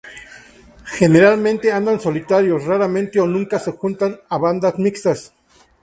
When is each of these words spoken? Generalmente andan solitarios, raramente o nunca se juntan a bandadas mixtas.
Generalmente 0.97 1.71
andan 1.71 1.99
solitarios, 1.99 2.63
raramente 2.65 3.19
o 3.19 3.27
nunca 3.27 3.59
se 3.59 3.73
juntan 3.73 4.19
a 4.29 4.35
bandadas 4.39 4.79
mixtas. 4.79 5.31